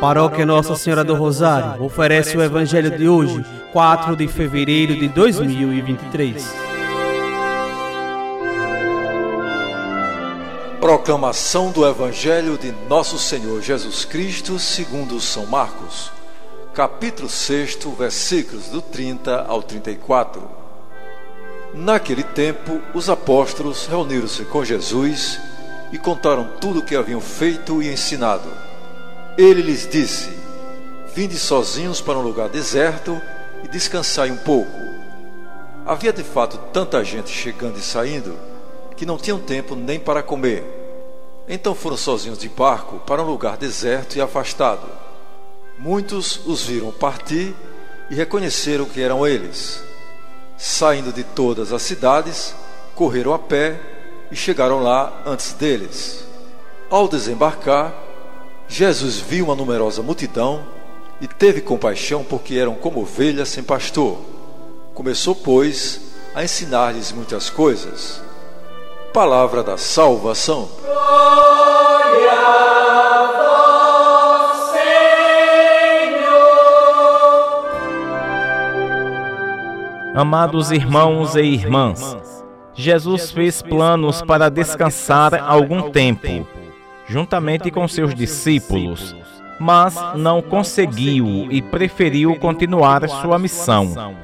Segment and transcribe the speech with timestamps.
[0.00, 6.54] Paróquia Nossa Senhora do Rosário oferece o Evangelho de hoje, 4 de fevereiro de 2023.
[10.80, 16.10] Proclamação do Evangelho de Nosso Senhor Jesus Cristo, segundo São Marcos,
[16.72, 20.42] capítulo 6, versículos do 30 ao 34.
[21.74, 25.38] Naquele tempo, os apóstolos reuniram-se com Jesus
[25.92, 28.69] e contaram tudo o que haviam feito e ensinado.
[29.40, 30.28] Ele lhes disse:
[31.14, 33.18] Vinde sozinhos para um lugar deserto
[33.64, 34.78] e descansai um pouco.
[35.86, 38.38] Havia de fato tanta gente chegando e saindo
[38.94, 40.62] que não tinham tempo nem para comer.
[41.48, 44.86] Então foram sozinhos de barco para um lugar deserto e afastado.
[45.78, 47.56] Muitos os viram partir
[48.10, 49.82] e reconheceram que eram eles.
[50.58, 52.54] Saindo de todas as cidades,
[52.94, 53.80] correram a pé
[54.30, 56.26] e chegaram lá antes deles.
[56.90, 58.09] Ao desembarcar,
[58.70, 60.62] Jesus viu uma numerosa multidão
[61.20, 64.16] e teve compaixão porque eram como ovelhas sem pastor.
[64.94, 66.00] Começou, pois,
[66.36, 68.22] a ensinar-lhes muitas coisas.
[69.12, 70.68] Palavra da salvação.
[70.80, 72.30] Glória
[76.12, 76.50] Senhor.
[80.14, 82.16] Amados irmãos e irmãs,
[82.72, 86.46] Jesus fez planos para descansar algum tempo,
[87.10, 89.16] juntamente com seus discípulos,
[89.58, 94.14] mas não conseguiu e preferiu continuar sua missão.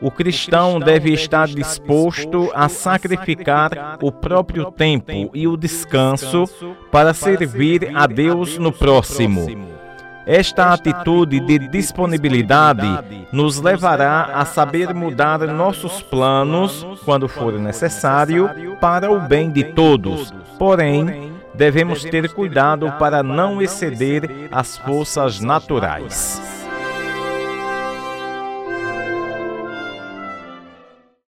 [0.00, 6.44] O cristão deve estar disposto a sacrificar o próprio tempo e o descanso
[6.92, 9.44] para servir a Deus no próximo.
[10.24, 12.86] Esta atitude de disponibilidade
[13.32, 18.48] nos levará a saber mudar nossos planos, quando for necessário,
[18.80, 20.32] para o bem de todos.
[20.58, 26.57] Porém, devemos ter cuidado para não exceder as forças naturais.